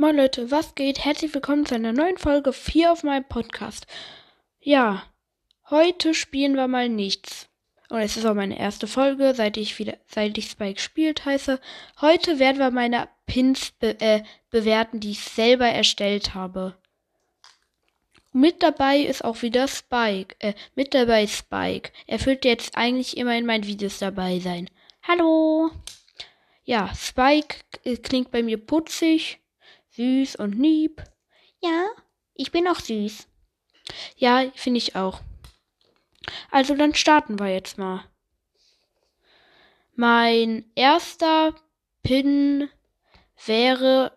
Moin 0.00 0.16
Leute, 0.16 0.50
was 0.50 0.74
geht? 0.74 1.04
Herzlich 1.04 1.34
willkommen 1.34 1.66
zu 1.66 1.74
einer 1.74 1.92
neuen 1.92 2.16
Folge 2.16 2.54
4 2.54 2.90
auf 2.90 3.02
meinem 3.02 3.28
Podcast. 3.28 3.86
Ja, 4.58 5.02
heute 5.68 6.14
spielen 6.14 6.54
wir 6.54 6.68
mal 6.68 6.88
nichts. 6.88 7.50
Und 7.90 7.98
es 7.98 8.16
ist 8.16 8.24
auch 8.24 8.32
meine 8.32 8.58
erste 8.58 8.86
Folge, 8.86 9.34
seit 9.34 9.58
ich 9.58 9.78
wieder, 9.78 9.98
seit 10.06 10.38
ich 10.38 10.48
Spike 10.48 10.76
gespielt 10.76 11.26
heiße. 11.26 11.60
Heute 12.00 12.38
werden 12.38 12.56
wir 12.56 12.70
meine 12.70 13.10
Pins 13.26 13.72
be 13.72 14.00
äh, 14.00 14.22
bewerten, 14.48 15.00
die 15.00 15.10
ich 15.10 15.20
selber 15.20 15.66
erstellt 15.66 16.34
habe. 16.34 16.78
Mit 18.32 18.62
dabei 18.62 19.00
ist 19.00 19.22
auch 19.22 19.42
wieder 19.42 19.68
Spike. 19.68 20.34
Äh, 20.38 20.54
mit 20.74 20.94
dabei 20.94 21.26
Spike. 21.26 21.92
Er 22.06 22.24
wird 22.24 22.46
jetzt 22.46 22.74
eigentlich 22.74 23.18
immer 23.18 23.36
in 23.36 23.44
meinen 23.44 23.66
Videos 23.66 23.98
dabei 23.98 24.38
sein. 24.38 24.70
Hallo! 25.02 25.70
Ja, 26.64 26.90
Spike 26.94 27.56
äh, 27.84 27.98
klingt 27.98 28.30
bei 28.30 28.42
mir 28.42 28.56
putzig, 28.56 29.39
süß 30.00 30.36
und 30.36 30.52
lieb. 30.52 31.02
Ja, 31.60 31.88
ich 32.34 32.50
bin 32.50 32.66
auch 32.66 32.80
süß. 32.80 33.28
Ja, 34.16 34.44
finde 34.54 34.78
ich 34.78 34.96
auch. 34.96 35.20
Also 36.50 36.74
dann 36.74 36.94
starten 36.94 37.38
wir 37.38 37.48
jetzt 37.48 37.76
mal. 37.76 38.04
Mein 39.94 40.64
erster 40.74 41.54
Pin 42.02 42.68
wäre. 43.44 44.12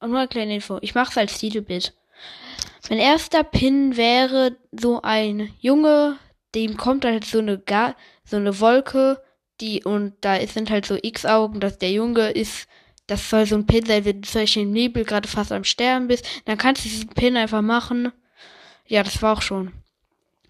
Und 0.00 0.10
nur 0.10 0.18
eine 0.18 0.28
kleine 0.28 0.56
Info. 0.56 0.78
Ich 0.82 0.94
mache 0.94 1.10
es 1.12 1.18
als 1.18 1.38
Titelbild. 1.38 1.94
Mein 2.90 2.98
erster 2.98 3.44
Pin 3.44 3.96
wäre 3.96 4.58
so 4.72 5.00
ein 5.02 5.54
Junge, 5.60 6.18
dem 6.54 6.76
kommt 6.76 7.04
halt 7.04 7.24
so 7.24 7.38
eine 7.38 7.58
Ga 7.58 7.94
so 8.24 8.36
eine 8.36 8.60
Wolke, 8.60 9.22
die 9.60 9.84
und 9.84 10.14
da 10.20 10.44
sind 10.46 10.68
halt 10.70 10.84
so 10.86 10.98
X-Augen, 11.00 11.60
dass 11.60 11.78
der 11.78 11.92
Junge 11.92 12.30
ist, 12.30 12.68
das 13.06 13.28
soll 13.28 13.46
so 13.46 13.56
ein 13.56 13.66
Pin 13.66 13.84
sein, 13.86 14.04
wenn 14.04 14.22
du 14.22 14.28
zum 14.28 14.42
Beispiel 14.42 14.62
im 14.62 14.72
Nebel 14.72 15.04
gerade 15.04 15.28
fast 15.28 15.52
am 15.52 15.64
Sterben 15.64 16.08
bist, 16.08 16.26
dann 16.44 16.58
kannst 16.58 16.84
du 16.84 16.88
diesen 16.88 17.08
Pin 17.08 17.36
einfach 17.36 17.62
machen. 17.62 18.12
Ja, 18.86 19.02
das 19.02 19.22
war 19.22 19.36
auch 19.36 19.42
schon. 19.42 19.72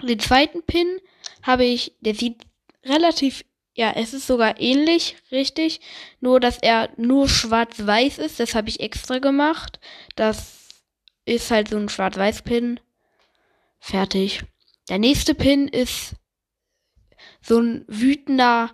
Den 0.03 0.19
zweiten 0.19 0.63
Pin 0.63 0.99
habe 1.43 1.65
ich, 1.65 1.97
der 2.01 2.15
sieht 2.15 2.43
relativ, 2.85 3.45
ja, 3.75 3.93
es 3.93 4.13
ist 4.13 4.27
sogar 4.27 4.61
ähnlich, 4.61 5.17
richtig, 5.31 5.81
nur 6.21 6.41
dass 6.41 6.59
er 6.59 6.91
nur 6.97 7.29
schwarz-weiß 7.29 8.19
ist, 8.19 8.41
das 8.41 8.55
habe 8.55 8.69
ich 8.69 8.81
extra 8.81 9.19
gemacht. 9.19 9.81
Das 10.17 10.63
ist 11.25 11.51
halt 11.51 11.69
so 11.69 11.77
ein 11.77 11.89
Schwarz-Weiß-Pin. 11.89 12.81
Fertig. 13.79 14.45
Der 14.89 14.99
nächste 14.99 15.35
Pin 15.35 15.69
ist 15.69 16.15
so 17.41 17.61
ein 17.61 17.85
wütender 17.87 18.71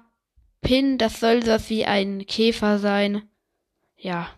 Pin. 0.61 0.99
Das 0.99 1.21
soll 1.21 1.41
das 1.41 1.71
wie 1.71 1.85
ein 1.85 2.27
Käfer 2.27 2.79
sein. 2.79 3.29
Ja. 3.99 4.31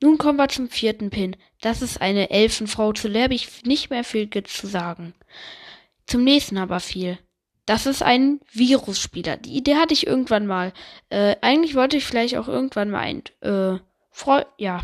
Nun 0.00 0.16
kommen 0.16 0.38
wir 0.38 0.48
zum 0.48 0.68
vierten 0.70 1.10
Pin. 1.10 1.36
Das 1.60 1.82
ist 1.82 2.00
eine 2.00 2.30
Elfenfrau. 2.30 2.92
Zu 2.92 3.10
der 3.10 3.24
habe 3.24 3.34
ich 3.34 3.64
nicht 3.64 3.90
mehr 3.90 4.04
viel 4.04 4.30
zu 4.30 4.66
sagen. 4.66 5.14
Zum 6.06 6.24
nächsten 6.24 6.56
aber 6.56 6.80
viel. 6.80 7.18
Das 7.66 7.84
ist 7.84 8.02
ein 8.02 8.40
Virusspieler. 8.50 9.36
Die 9.36 9.56
Idee 9.56 9.74
hatte 9.74 9.92
ich 9.92 10.06
irgendwann 10.06 10.46
mal. 10.46 10.72
Äh, 11.10 11.36
eigentlich 11.42 11.74
wollte 11.74 11.98
ich 11.98 12.04
vielleicht 12.06 12.36
auch 12.36 12.48
irgendwann 12.48 12.90
mal 12.90 13.00
ein, 13.00 13.22
äh, 13.42 13.78
Freu 14.10 14.42
ja, 14.56 14.82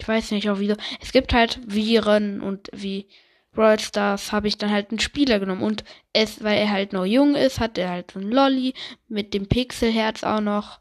ich 0.00 0.08
weiß 0.08 0.30
nicht 0.30 0.48
auch 0.48 0.58
wieso. 0.58 0.74
Es 1.00 1.12
gibt 1.12 1.32
halt 1.32 1.60
Viren 1.66 2.40
und 2.40 2.70
wie 2.72 3.08
Brawl 3.52 3.78
Stars 3.78 4.32
habe 4.32 4.48
ich 4.48 4.58
dann 4.58 4.70
halt 4.70 4.90
einen 4.90 5.00
Spieler 5.00 5.38
genommen. 5.38 5.62
Und 5.62 5.84
es, 6.12 6.42
weil 6.42 6.58
er 6.58 6.70
halt 6.70 6.92
noch 6.92 7.04
jung 7.04 7.34
ist, 7.34 7.60
hat 7.60 7.78
er 7.78 7.90
halt 7.90 8.10
so 8.12 8.20
ein 8.20 8.30
Lolly 8.30 8.74
mit 9.08 9.32
dem 9.32 9.46
Pixelherz 9.46 10.24
auch 10.24 10.40
noch. 10.40 10.80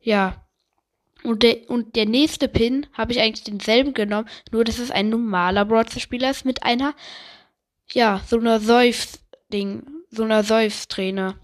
Ja. 0.00 0.45
Und 1.26 1.42
der, 1.42 1.68
und 1.68 1.96
der 1.96 2.06
nächste 2.06 2.46
Pin 2.46 2.86
habe 2.92 3.10
ich 3.10 3.20
eigentlich 3.20 3.42
denselben 3.42 3.94
genommen, 3.94 4.28
nur 4.52 4.62
dass 4.62 4.78
es 4.78 4.92
ein 4.92 5.08
normaler 5.08 5.64
Brawl 5.64 5.84
Spieler 5.98 6.30
ist 6.30 6.44
mit 6.44 6.62
einer, 6.62 6.94
ja, 7.92 8.22
so 8.28 8.38
einer 8.38 8.60
Seufz-Ding, 8.60 9.82
so 10.08 10.22
einer 10.22 10.44
Seufz-Träne. 10.44 11.34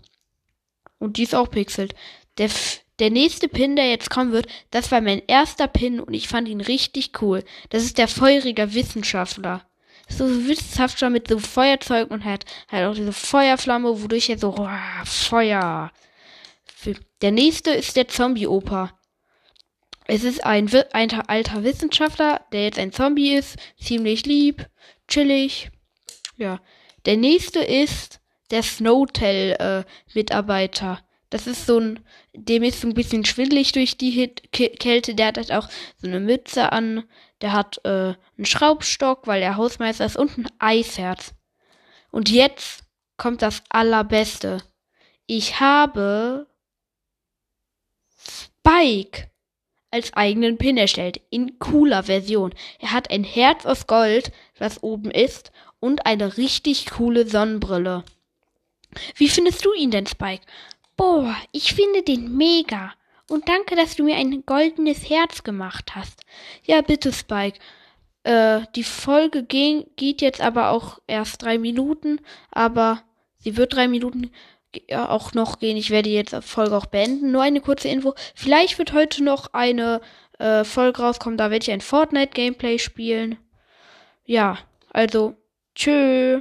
Und 0.98 1.16
die 1.16 1.24
ist 1.24 1.34
auch 1.34 1.50
pixelt. 1.50 1.96
Der, 2.38 2.48
der 3.00 3.10
nächste 3.10 3.48
Pin, 3.48 3.74
der 3.74 3.90
jetzt 3.90 4.08
kommen 4.08 4.30
wird, 4.30 4.46
das 4.70 4.92
war 4.92 5.00
mein 5.00 5.20
erster 5.26 5.66
Pin 5.66 5.98
und 5.98 6.14
ich 6.14 6.28
fand 6.28 6.46
ihn 6.46 6.60
richtig 6.60 7.20
cool. 7.20 7.42
Das 7.70 7.82
ist 7.82 7.98
der 7.98 8.06
feurige 8.06 8.74
Wissenschaftler. 8.74 9.66
So 10.08 10.46
Wissenschaftler 10.46 11.10
mit 11.10 11.26
so 11.26 11.40
Feuerzeug 11.40 12.08
und 12.12 12.24
hat 12.24 12.44
halt 12.70 12.86
auch 12.86 12.94
diese 12.94 13.12
Feuerflamme, 13.12 14.00
wodurch 14.00 14.30
er 14.30 14.38
so 14.38 14.54
oh, 14.56 14.68
Feuer. 15.04 15.90
Der 17.20 17.32
nächste 17.32 17.72
ist 17.72 17.96
der 17.96 18.06
Zombie-Oper. 18.06 18.92
Es 20.14 20.24
ist 20.24 20.44
ein, 20.44 20.68
ein 20.92 21.10
alter 21.26 21.64
Wissenschaftler, 21.64 22.42
der 22.52 22.64
jetzt 22.64 22.78
ein 22.78 22.92
Zombie 22.92 23.32
ist, 23.32 23.56
ziemlich 23.80 24.26
lieb, 24.26 24.68
chillig. 25.08 25.70
Ja. 26.36 26.60
Der 27.06 27.16
nächste 27.16 27.60
ist 27.60 28.20
der 28.50 28.62
Snowtell-Mitarbeiter. 28.62 30.98
Äh, 31.00 31.02
das 31.30 31.46
ist 31.46 31.64
so 31.64 31.78
ein, 31.78 32.04
dem 32.34 32.62
ist 32.62 32.82
so 32.82 32.88
ein 32.88 32.92
bisschen 32.92 33.24
schwindelig 33.24 33.72
durch 33.72 33.96
die 33.96 34.10
Hit 34.10 34.52
Kälte. 34.52 35.14
Der 35.14 35.28
hat 35.28 35.38
halt 35.38 35.50
auch 35.50 35.70
so 35.96 36.06
eine 36.06 36.20
Mütze 36.20 36.72
an. 36.72 37.04
Der 37.40 37.54
hat 37.54 37.80
äh, 37.84 38.12
einen 38.36 38.44
Schraubstock, 38.44 39.26
weil 39.26 39.40
er 39.40 39.56
Hausmeister 39.56 40.04
ist 40.04 40.18
und 40.18 40.36
ein 40.36 40.46
Eisherz. 40.58 41.32
Und 42.10 42.28
jetzt 42.28 42.84
kommt 43.16 43.40
das 43.40 43.62
Allerbeste. 43.70 44.58
Ich 45.26 45.58
habe 45.58 46.48
Spike 48.18 49.31
als 49.92 50.12
eigenen 50.14 50.58
Pin 50.58 50.76
erstellt. 50.76 51.20
In 51.30 51.58
cooler 51.58 52.02
Version. 52.02 52.52
Er 52.80 52.92
hat 52.92 53.10
ein 53.10 53.24
Herz 53.24 53.64
aus 53.66 53.86
Gold, 53.86 54.32
was 54.58 54.82
oben 54.82 55.10
ist, 55.10 55.52
und 55.78 56.06
eine 56.06 56.36
richtig 56.36 56.86
coole 56.90 57.28
Sonnenbrille. 57.28 58.04
Wie 59.16 59.28
findest 59.28 59.64
du 59.64 59.72
ihn 59.72 59.90
denn, 59.90 60.06
Spike? 60.06 60.44
Boah, 60.96 61.36
ich 61.52 61.74
finde 61.74 62.02
den 62.02 62.36
mega. 62.36 62.92
Und 63.28 63.48
danke, 63.48 63.76
dass 63.76 63.96
du 63.96 64.04
mir 64.04 64.16
ein 64.16 64.44
goldenes 64.44 65.08
Herz 65.08 65.42
gemacht 65.42 65.94
hast. 65.94 66.22
Ja, 66.64 66.80
bitte, 66.82 67.12
Spike. 67.12 67.58
Äh, 68.24 68.60
die 68.76 68.84
Folge 68.84 69.42
ging, 69.42 69.86
geht 69.96 70.20
jetzt 70.20 70.40
aber 70.40 70.70
auch 70.70 70.98
erst 71.06 71.42
drei 71.42 71.58
Minuten, 71.58 72.20
aber 72.50 73.02
sie 73.38 73.56
wird 73.56 73.74
drei 73.74 73.88
Minuten 73.88 74.30
auch 74.94 75.34
noch 75.34 75.58
gehen. 75.58 75.76
Ich 75.76 75.90
werde 75.90 76.10
jetzt 76.10 76.34
Folge 76.42 76.76
auch 76.76 76.86
beenden. 76.86 77.32
Nur 77.32 77.42
eine 77.42 77.60
kurze 77.60 77.88
Info. 77.88 78.14
Vielleicht 78.34 78.78
wird 78.78 78.92
heute 78.92 79.22
noch 79.22 79.52
eine 79.52 80.00
äh, 80.38 80.64
Folge 80.64 81.02
rauskommen, 81.02 81.38
da 81.38 81.50
werde 81.50 81.62
ich 81.62 81.70
ein 81.70 81.80
Fortnite-Gameplay 81.80 82.78
spielen. 82.78 83.38
Ja, 84.24 84.58
also, 84.90 85.36
tschö. 85.74 86.40